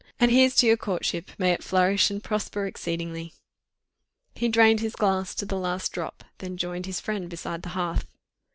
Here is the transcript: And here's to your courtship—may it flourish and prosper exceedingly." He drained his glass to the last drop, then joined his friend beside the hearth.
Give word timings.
And 0.19 0.31
here's 0.31 0.55
to 0.55 0.65
your 0.65 0.77
courtship—may 0.77 1.51
it 1.51 1.63
flourish 1.63 2.09
and 2.09 2.23
prosper 2.23 2.65
exceedingly." 2.65 3.35
He 4.33 4.47
drained 4.47 4.79
his 4.79 4.95
glass 4.95 5.35
to 5.35 5.45
the 5.45 5.59
last 5.59 5.91
drop, 5.91 6.23
then 6.39 6.57
joined 6.57 6.87
his 6.87 6.99
friend 6.99 7.29
beside 7.29 7.61
the 7.61 7.69
hearth. 7.77 8.07